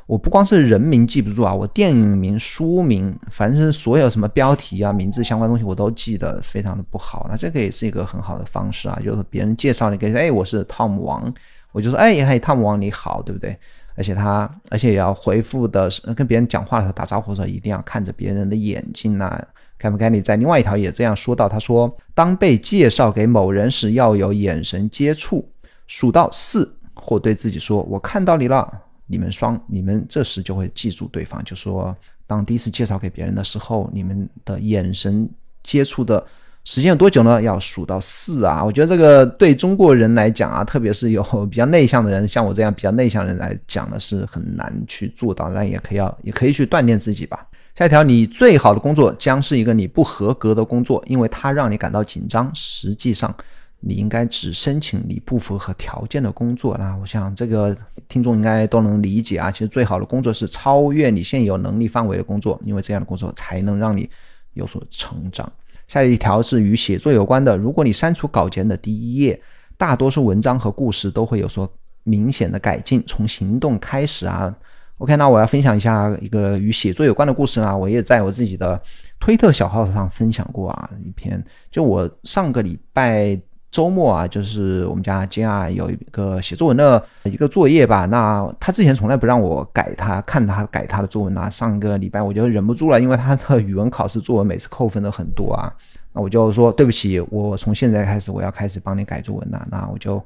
[0.07, 7.27] 我不光是人名记不住啊，我电影名、书名，反正是所有什么标题啊、名字相关东西，我都记得非常的不好。
[7.29, 11.31] 那这个也是一个很好的方式啊，就是别人介绍你，给哎，我是汤姆王，
[11.73, 13.55] 我就说哎嘿，汤姆王你好，对不对？
[13.97, 19.43] 而且他，而且也要回复的，跟别人讲话的时候打招呼的时候，一定要看着别人的眼睛呐。
[19.79, 25.49] 凯不凯你在另外一条也这样说到，他说，当被介绍给某人时，要有眼神接触，
[25.87, 28.71] 数到四，或对自己说：“我看到你了。”
[29.09, 31.43] 你们双，你们这时就会记住对方。
[31.43, 31.95] 就说，
[32.27, 35.29] 当第一次介绍给别人的时候，你们的眼神
[35.63, 36.23] 接触的。
[36.67, 37.41] 时间有多久呢？
[37.41, 38.61] 要数到四啊！
[38.61, 45.49] 我觉得这个对中国人来讲啊，特别是有 比较内向的人，像我这样比较内向的人来讲呢，是很难去做到。
[45.55, 47.47] 但也可以要，也可以去锻炼自己吧。
[47.73, 52.51] 下一条，你最好的工作将是一个你不合格的工作，因为它让你感到紧张。
[52.53, 53.33] 实际上，
[53.79, 56.75] 你应该只申请你不符合条件的工作。
[56.77, 57.73] 那我想这个
[58.09, 59.49] 听众应该都能理解啊。
[59.49, 64.09] 其实最好的工作是超越你现有能力范围的工作，因为这样的工作才能让你
[64.51, 65.49] 有所成长。
[65.87, 67.57] 下一条是与写作有关的。
[67.57, 69.39] 如果你删除稿件的第一页，
[69.77, 71.69] 大多数文章和故事都会有所
[72.03, 73.03] 明显的改进。
[73.07, 74.53] 从行动开始啊。
[74.97, 77.75] OK，那我要分享一下一个与写作有关的故事啊。
[77.75, 78.81] 我也在我自己的
[79.19, 81.43] 推特小号上分享过啊一篇。
[81.71, 83.39] 就我上个礼拜。
[83.77, 88.07] 周末啊，就是我们家金啊有一个写作文的一个作业吧。
[88.07, 91.47] 那他之前从来不让我改他看他改他的作文啊。
[91.47, 95.71] 上个礼拜我就忍不住了，因为他的语文考试作文每次扣分都很多啊。
[96.11, 99.67] 那我就说对不起，我从现在开始我要开始帮你改作文了。
[99.69, 100.17] 那我就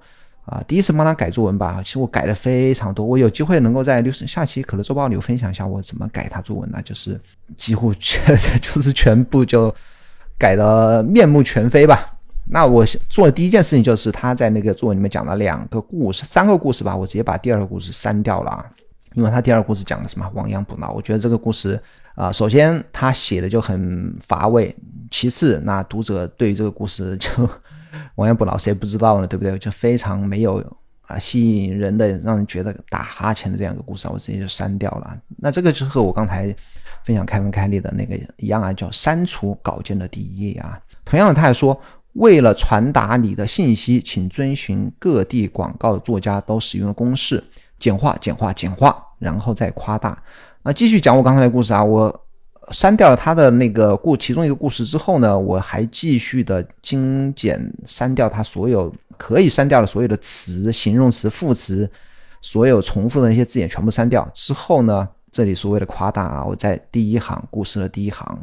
[0.46, 1.82] 啊第一次帮他改作文吧。
[1.84, 6.82] 其实我改的非常多，我有机会能够在六十下期可乐周报里分享一下我怎么改他作文呢？
[6.86, 7.20] 就是
[7.58, 9.76] 几乎全 就是全部就
[10.40, 12.08] 改的面目全非吧。
[12.54, 18.66] 那我做的第一件事情就是他在那个作文里面讲了两个故事，三个故事吧，我直接把第二个故事删掉了啊，
[19.14, 21.82] 因为他第二个故事讲的什么亡羊补牢，我觉得这个故事
[22.14, 24.76] 啊，首先他写的就很乏味，
[25.10, 27.50] 其次那读者对于这个故事就
[28.16, 29.58] 亡羊补牢谁不知道呢，对不对？
[29.58, 30.62] 就非常没有
[31.08, 35.18] 啊吸引人的，让人觉得打哈欠的这样一个故事，我直接就删掉了。
[35.38, 36.54] 那这个就和我刚才
[37.06, 40.78] 分享开门开利的那个一样啊，叫删除稿件的第一页啊。
[41.06, 41.82] 同样的，他还说。
[42.13, 47.41] 为了传达你的信息，请遵循各地广告作家都使用的公式：
[47.80, 50.21] 简化、简化、简化，然后再夸大。
[50.63, 52.24] 那继续讲我刚才的故事啊，我
[52.71, 61.89] 删掉了他的那个故其中一个故事之后呢，我还继续的精简删掉他所有可以删掉的所有的词、形容词、副词，
[62.41, 68.38] 所有重复的那些字眼全部删掉之后呢，这里所谓的夸大啊，我在第一行故事的第一行。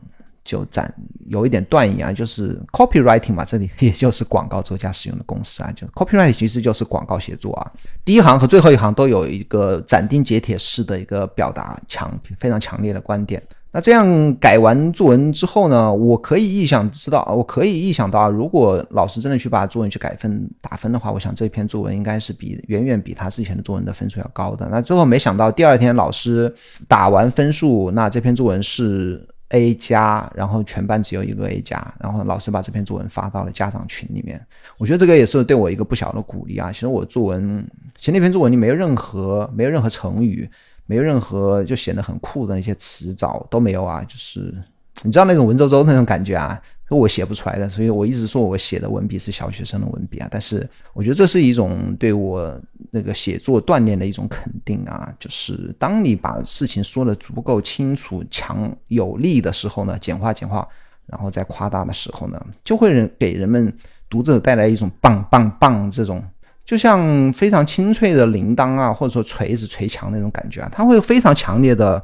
[0.44, 0.90] 就展
[1.29, 7.73] 有一点断言啊，就是 copywriting 嘛，这里 也就是广告作家使用的公式啊，就 copywriting 其实就是广告写作啊。
[8.05, 13.43] 第一行和最后一行都有一个斩钉截铁式的一个表达强非常强烈的观点。
[13.71, 24.67] 那这样改完作文之后呢，我可以臆想知道，我可以臆想到啊，如果老师真的去把作文去改分打分的话，我想这篇作文应该是比远远比他之前的作文的分数要高的。
[24.71, 26.53] 那最后没想到第二天老师
[26.88, 29.23] 打完分数，那这篇作文是。
[29.51, 34.45] A 加，然后全班只有一个 A 加，然后老师把这篇作文发到了家长群里面。
[34.77, 36.71] 我觉得这个也是对我一个不小的鼓励啊。
[36.71, 40.49] 其实我作文，其实那篇作文里没有任何没有任何成语，
[40.87, 44.55] 没有任何就显得很酷的那些词藻都没有啊，就是
[45.03, 46.61] 你知道那种文绉绉那种感觉啊。
[46.96, 50.29] 我写不出来的，所以我一直说我写的文笔是小学生的文笔啊。
[50.31, 52.59] 但是我觉得这是一种对我
[52.90, 55.12] 那个写作锻炼的一种肯定啊。
[55.20, 60.66] 就是当你把事情说的足够清楚、强有力的时候呢，简化简化，
[61.05, 63.70] 然后再夸大的时候呢，就会人给人们
[64.09, 66.24] 读者带来一种棒棒棒这种，
[66.64, 72.03] 就像非常清脆的铃铛啊，或者说锤子锤墙那种感觉啊，他会非常强烈的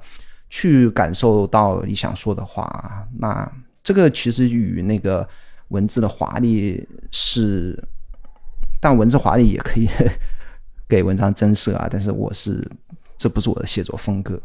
[0.50, 3.08] 去感受到你想说的话。
[3.18, 3.50] 那。
[3.84, 5.28] 这个其实与那个
[5.68, 7.78] 文字的华丽是，
[8.80, 9.86] 但文字华丽也可以
[10.88, 11.86] 给文章增色啊。
[11.90, 12.66] 但是我是，
[13.18, 14.40] 这不是我的写作风格。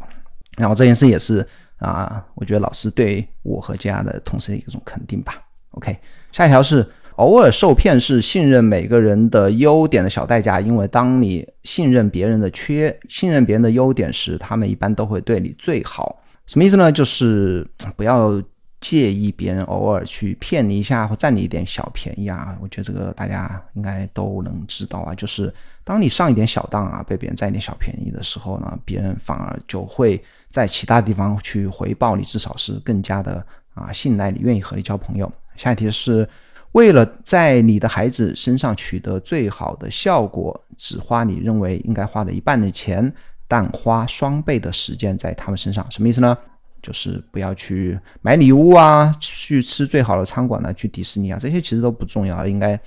[0.58, 1.46] 然后这件事也是
[1.78, 5.42] 啊，我觉得老师对我和家的同事的一种肯定吧。
[5.70, 5.96] OK，
[6.32, 16.22] 下一条是偶尔受骗是信任每个人的优点的小代价，因为当你信任别人的缺，信任别人的优点时，他们一般都会对你最好。
[16.44, 16.92] 什么意思呢？
[16.92, 18.42] 就是不要。
[18.80, 22.56] 介意别人偶尔去骗你一下或占你一点小便宜啊？
[22.60, 25.14] 我觉得这个大家应该都能知道啊。
[25.14, 25.52] 就是
[25.84, 35.30] 当你上一点小当啊，被别人占一点小便宜的时候呢，别人反而就会在其他地方去回报你，至少是更加的啊信赖你，愿意和你交朋友。
[35.56, 36.26] 下一题是
[36.72, 43.12] 为了在你的孩子身上取得最好的效果，只花你认为应该花的一半的钱，
[43.46, 46.38] 但花双倍的时间在他们身上，什么意思呢？
[46.82, 52.46] 就是不要去买礼物啊，去吃最好的餐馆呢，去迪士尼啊，这些其实都不重要。
[52.46, 52.78] 应该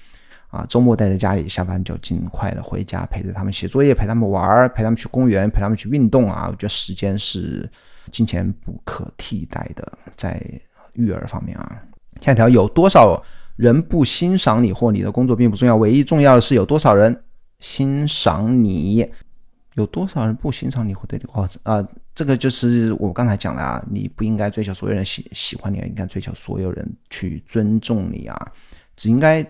[0.50, 6.48] 啊，周末待在家里，下班就尽快的回家，陪着他们写作业，陪他们玩儿，陪他们去公园，陪他们去运动啊。
[6.50, 7.70] 我觉得时间是
[8.12, 10.42] 金钱不可替代的，在
[10.94, 11.82] 育儿方面啊。
[12.22, 13.22] 下一条，有多少
[13.56, 17.24] 人不欣赏你或你的工作并不重要，唯一重要的是有多少人
[17.60, 19.10] 欣赏你。
[19.76, 21.84] 有多少人不欣赏你或对你或者啊？
[22.16, 28.52] 这个就是我刚才讲的啊，你不应该追求所有人喜喜欢你，应该追求所有人去尊重你啊，
[28.96, 29.46] 只应该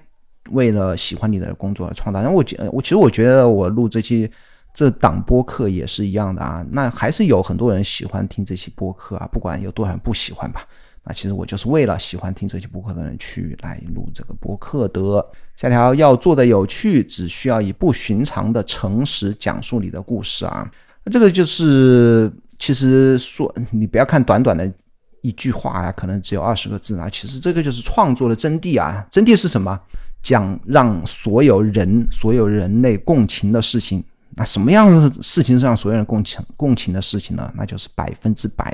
[0.51, 2.21] 为了喜欢你的工作而创造。
[2.21, 4.29] 然后我觉我其实我觉得我录这期
[4.73, 10.65] 这档播客也是一样的啊，那还是有很多人喜欢听这期播客啊，不管有多少人不喜欢吧。
[11.05, 15.25] 那其实我就是为了喜欢听这期播客的人去来录这个播客的。
[15.57, 20.71] 下条要做的有趣，只需要以不寻常的诚实讲述你的故事啊。
[21.11, 22.31] 这个就是
[22.63, 24.71] 其实说你不要看短短的
[25.19, 27.09] 一句话呀，可能只有二十个字啊。
[27.09, 29.05] 其实这个就是创作的真谛啊。
[29.11, 29.77] 真谛是什么？
[30.21, 34.01] 讲让所有人、所有人类共情的事情。
[34.37, 37.51] 那什么样的事情是让所有人共情、共情的事情呢？
[37.53, 38.73] 那就是百分之百。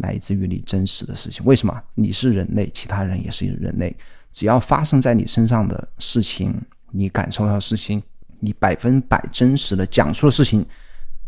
[0.00, 3.94] 来自于你真实的事情，为什么你是人类，其他人也是人类？
[4.32, 6.58] 只要发生在你身上的事情，
[6.90, 8.02] 你感受到的事情，
[8.40, 10.64] 你百分百真实的讲述的事情，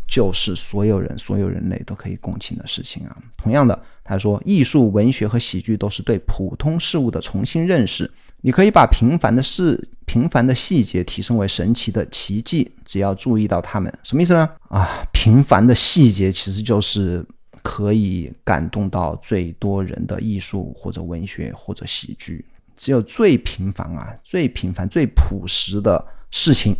[0.07, 3.17] 就是所有人、所有人类都可以共情的事情啊。
[3.37, 8.09] 同样的，他说，艺术、文学和喜剧都是对普通事物的重新认识。
[8.41, 13.91] 你可以把平凡的事、平凡的细节提升为神奇的奇迹，只要注意到它们。
[14.03, 14.49] 什么意思呢？
[14.69, 17.25] 啊，平凡的细节其实就是。
[17.67, 26.77] 可以感动到最多人的艺术或者文学或者喜剧，只有最平凡啊、最平凡、最朴实的事情，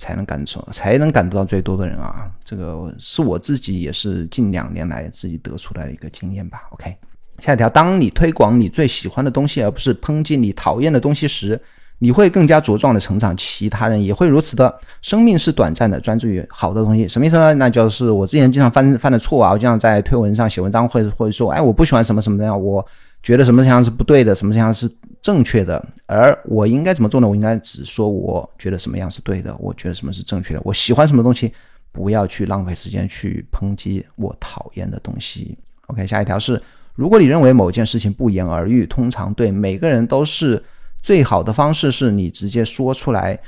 [0.00, 2.28] 才能感受，才能感得到最多的人啊！
[2.42, 6.62] 这个是我自己也是近两年来自己得出来的一个经验吧。
[6.70, 6.96] OK，
[7.38, 11.60] 下一条，当你推广你最喜欢的东西，而不是抨击你讨厌的东西时。
[12.02, 14.74] 你会更加茁壮的成长，其他人也会如此的。
[15.02, 17.52] 生命是短暂的，专注于好的东西，什么意思呢？
[17.56, 22.82] 那就是我之前经常犯犯的错啊，我经常在推文上写文章，或者或者说，哎，我不喜欢什么什么样，我
[23.22, 24.90] 觉得什么样是不对的，什么样是
[25.20, 27.28] 正确的，而我应该怎么做呢？
[27.28, 31.52] 我应该只说我觉得什么样是对的，我觉得什么是正确的，我喜欢什么东西，
[31.92, 35.56] 不要去浪费时间去抨击我讨厌的东西。
[35.86, 36.60] OK，下一条是，
[36.94, 40.62] 如果你认为某件事情不言而喻，通常对每个人都是。
[41.02, 43.38] 最好的方式是你直接说出来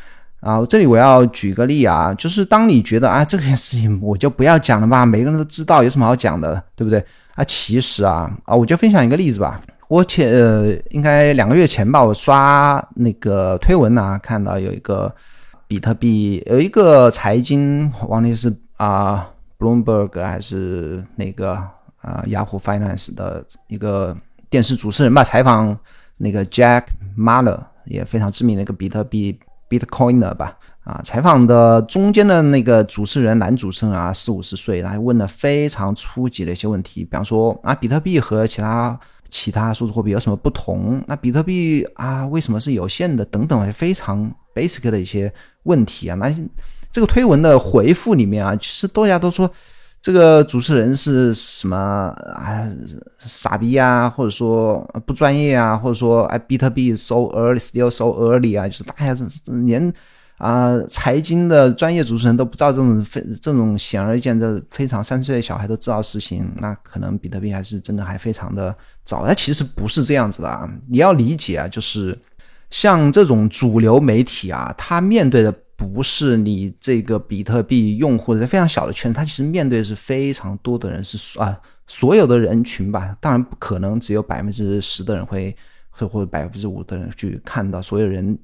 [0.41, 0.65] 啊！
[0.65, 6.99] 这里我要举个例啊，就是当你觉得啊这件事情我就不要讲了吧，每个人都知道有什么好讲的，对不对？
[7.35, 9.61] 啊，其实啊啊，我就分享一个例子吧。
[9.93, 15.15] 我前呃应该两个月前吧，我刷那个推文啊，看到有一个
[15.69, 19.29] 比特币有一个财经，忘记是啊
[19.59, 21.53] Bloomberg 还是那个
[22.01, 24.17] 啊 Yahoo Finance 的一个
[24.49, 25.77] 电视主持人吧，采访
[26.17, 26.85] 那个 Jack
[27.15, 29.39] Mallers，也非常知名的一个比特币
[29.69, 30.57] Bitcoiner 吧。
[30.85, 38.99] 啊，采访的中间的那个主持人，男主持人啊，四五十岁，他问了非常初级的一些问题，比方说啊，比特币和其他
[39.33, 41.03] 其他数字货币有什么不同？
[41.09, 43.25] 那比特币啊，为什么是有限的？
[43.25, 45.33] 等等，非常 basic 的一些
[45.65, 46.15] 问题啊。
[46.15, 46.31] 那
[46.93, 49.51] 这个推文的回复里面啊，其实大家都说
[50.01, 52.69] 这个主持人是什么啊，
[53.19, 59.25] 傻逼啊，或者说不专业啊，或者说哎，比特币 so early，still so early 啊，就是大家这
[59.65, 59.93] 连。
[60.43, 69.25] 啊，财经的专业主持人都不知道这种非这种显而易见的非常三岁的小孩都知道事情，那可能比特币还是真的还非常的早。
[69.25, 72.19] 它其实不是这样子的啊，你要理解啊，就是
[72.71, 83.17] 像这种主流媒体啊，它面对的不是你这个比特币用户的非常小的圈，它其实面对是非常多的人，是啊所有的人群吧。
[83.21, 85.57] 当然不可能只有百分之十的人会，
[85.89, 88.37] 或或者百分之五的人去看到所有人，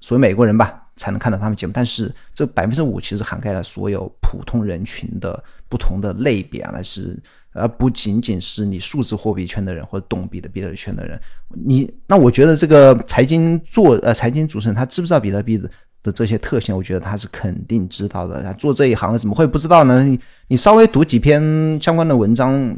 [0.00, 0.82] 所有美国人吧。
[0.96, 7.16] 才能看到他们节目，但是这百分之五其实涵盖了所有普通人群的不同的类别啊，那是
[7.52, 11.20] 而不仅仅是你数字货币圈的人或者懂比特币的圈的人。
[11.50, 15.70] 你那我觉得这个财经做呃财经主持人他知不知道比特币的
[16.02, 16.74] 的这些特性？
[16.74, 18.42] 我觉得他是肯定知道的。
[18.42, 20.02] 他做这一行的怎么会不知道呢？
[20.02, 20.18] 你
[20.48, 21.42] 你稍微读几篇
[21.82, 22.74] 相关的文章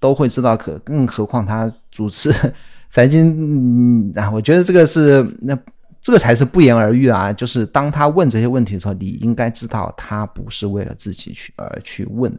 [0.00, 2.32] 都会知道，可更何况他主持
[2.90, 5.56] 财经啊，我觉得这个是那。
[6.02, 7.32] 这个才是不言而喻啊！
[7.32, 12.32] 就是当他问这些问题的时候，你应该知道他不是为了自己去而去问。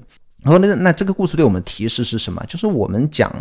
[0.44, 2.44] 然后那那这个故事对我们提示是什么？
[2.48, 3.32] 就是我们讲，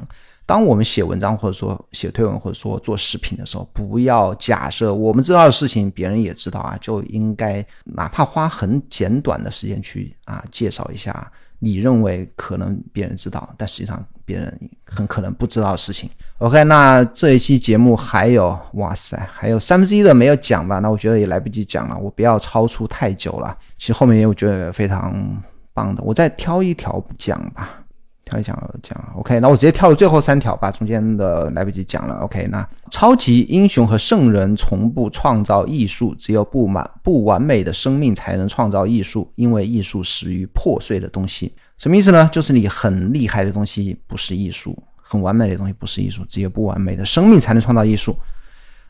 [0.45, 11.33] 当我们写文章或者说写推文或者说做视频的时候，不要假设我们知道的事情别人也知道啊，就应该哪怕花很简短的时间去啊介绍一下。
[11.61, 16.11] 你认为可能别人知道，但实际上别人很可能不知道的事情。
[16.39, 20.79] OK，那这一期节目还有，哇塞，还有三分之一的没有讲吧？
[20.79, 23.57] 那我觉得也来不及讲了，我不要超出太久了。
[23.77, 25.15] 其实后面也我觉得非常
[25.75, 27.85] 棒的，我再挑一条讲吧。
[28.31, 32.14] 跳讲讲，OK，那我直接跳到最后三条吧，中间的来不及讲了。
[32.20, 41.53] OK，那超级英雄和圣人从不创造艺术，只有不满不完美的生命才能创造艺术，因为艺术始于破碎的东西。
[41.76, 42.28] 什么意思呢？
[42.33, 48.16] 就是你很厉害的东西不是艺术，很完美的东西不是艺术，只有不完美的生命才能创造艺术。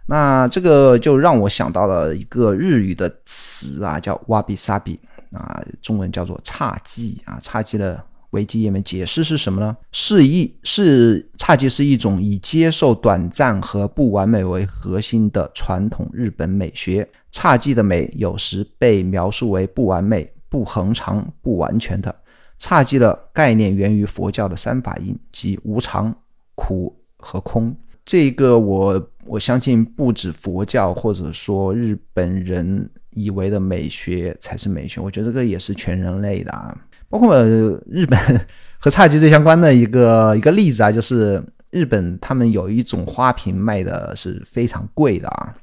[0.07, 5.01] 那这个就让我想到了一个日语的词啊，叫瓦比萨比
[5.33, 8.05] 啊，中文叫做侘寂啊，侘寂的。
[8.31, 9.77] 维基页面解释是什么呢？
[9.93, 17.07] 是一是侘寂是一种以接受短暂和不完美为核心的传统日本美学。
[17.33, 22.15] 侘寂的美有时被描述为不完美、不恒常、不完全的。
[22.59, 26.15] 侘寂的概念源于佛教的三法印，即无常、
[26.55, 27.75] 苦和空。
[28.05, 36.77] 这个我我相信不止佛教或者说日本人以为的美学才是美学，我觉得这个也是全人类的啊。
[37.11, 38.19] 包括日本
[38.79, 45.55] 和侘寂最相关的一个一个例子啊，就是日本他们有一种花瓶卖的是非常贵的啊，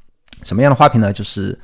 [0.43, 1.11] 什么样的花瓶呢？
[1.11, 1.57] 就是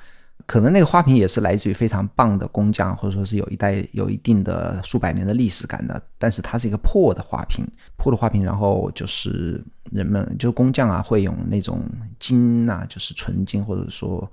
[0.46, 7.66] 可能那个花瓶也是来自于非常棒的工匠，或者说是有一代有一定的数百年的历史感的，但是它是一个破的花瓶，
[7.98, 11.82] 破的花瓶，然后就是人们就是工匠啊会用那种
[12.20, 14.30] 金呐，就是纯金或者说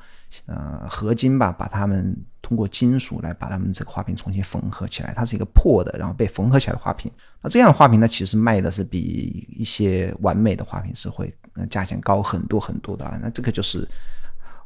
[0.46, 2.16] 呃合金吧，把它们。
[2.42, 7.12] 通过金属来把它们这个花瓶重新缝合起来，它是一个破的，然后被缝合起来的花瓶。
[7.42, 11.32] 那这样的花瓶呢，其实卖的是比一些完美的花瓶是会
[11.68, 13.16] 价钱高很多很多的啊。
[13.22, 13.86] 那这个就是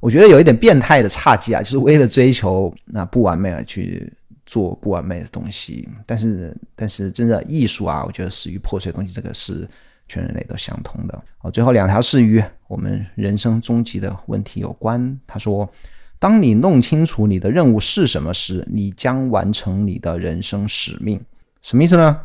[0.00, 4.10] 我觉得有一点变态的差劲啊，就是为了追求那不完美而去
[4.46, 5.86] 做不完美的东西。
[6.06, 9.68] 但是但是真的艺术啊，我觉得始于破碎的东西，这个是
[10.14, 11.22] 全人类都相通的。
[11.40, 15.18] 哦，最后两条是与我们人生终极的问题有关。
[15.26, 15.68] 他说。
[16.16, 21.20] 当你弄清楚你的任务是什么时，你将完成你的人生使命。
[21.60, 22.18] 什么意思呢？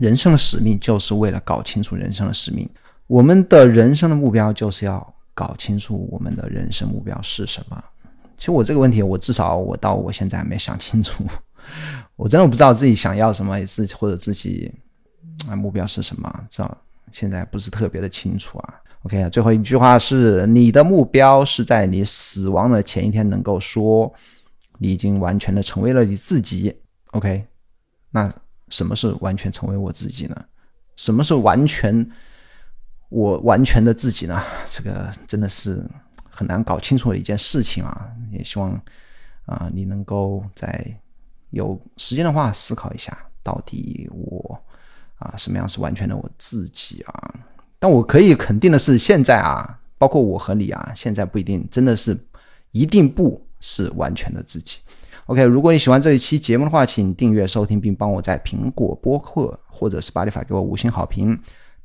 [0.00, 2.68] 人生的使命就是为了搞清楚人生的使命。
[3.06, 7.84] 我们的人生的目标就是要搞清楚我们的人生目标是什么。
[8.36, 11.22] 其实我这个问题，我至少我到我现在还没想清楚。
[12.16, 14.72] 我真的不知道自己想要什么，自己或者自己
[15.48, 16.64] 啊目标是什么，这
[17.12, 18.80] 现在不是特别的清楚啊。
[19.02, 24.12] OK 啊，最后一句话是：你的目标是在你死亡的前一天能够说
[24.78, 26.74] 你已经完全的成为了你自己。
[27.12, 27.46] OK，
[28.10, 28.32] 那
[28.70, 30.44] 什么是完全成为我自己呢？
[30.96, 32.10] 什么是完全
[33.10, 34.42] 我完全的自己呢？
[34.64, 35.84] 这个真的是
[36.30, 38.08] 很难搞清楚的一件事情啊！
[38.32, 38.72] 也希望
[39.44, 40.84] 啊，你能够在
[41.50, 44.58] 有时间的话思考一下，到底我
[45.18, 47.34] 啊什么样是完全的我自己啊？
[47.78, 52.18] 但我可以肯定的是，现在啊，包括我和你啊，现在不一定真的是
[52.72, 54.78] 一定不是完全的自己。
[55.26, 61.38] OK，如果你喜欢这一期节目的话，请订阅收听，并帮我在苹果播客或者是巴利法给我五星好评，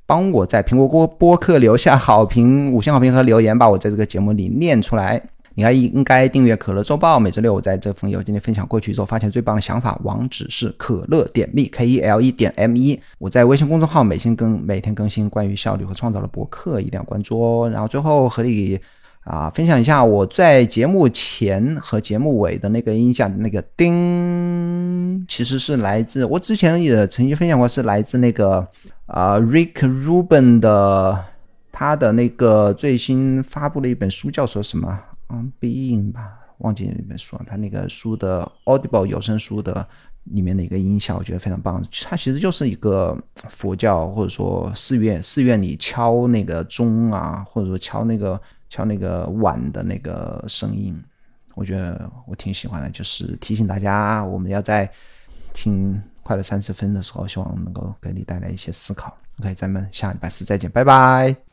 [0.06, 5.22] 帮我在苹果播播客留下好评、五星好评和留言，把我在这个节目里念出来。
[5.60, 12.97] 你还应该订阅可乐周报，每周六我在这封邮件里分享过去之后发现最棒的想法，网址是可乐点 me k e l e 点 m 一。
[13.18, 17.70] 我在微信公众号每天更每天更新关于效率和创造的博客，一定要关注哦。
[17.70, 18.80] 然后最后和你。
[19.26, 28.66] 啊，分享一下我在节目前和节目尾的那个音响，那个叮，其实是来自我之前也曾经分享过，是来自那个
[29.05, 31.24] 啊，Rick Rubin 的
[31.72, 34.99] 他的那个最新发布的一本书，叫做什么？
[35.30, 37.46] 嗯，Being 吧，忘记那本书了。
[37.48, 39.88] 他那个书的 Audible 有声书的
[40.26, 41.84] 里面的一个音效，我觉得非常棒。
[42.04, 43.18] 它其实就是一个
[43.50, 48.40] 佛教或者说寺院寺院里敲那个钟啊，或者说敲那个。
[48.72, 50.96] 敲那个碗的那个声音，
[51.56, 54.88] 我觉得我挺喜欢的，就是提醒大家，我们要在
[55.56, 59.18] 听快乐三十分的时候，希望能够给你带来一些思考。
[59.40, 61.49] OK，咱们下礼拜四再见，拜拜。